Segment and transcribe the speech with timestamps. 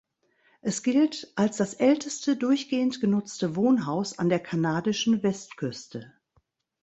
[0.61, 6.11] Es gilt als das älteste durchgehend genutzte Wohnhaus an der kanadischen Westküste.